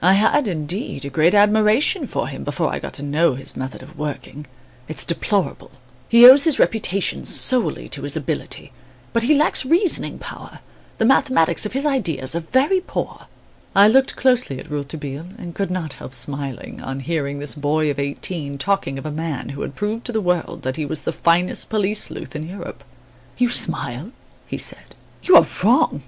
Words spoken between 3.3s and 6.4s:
his method of working. It's deplorable. He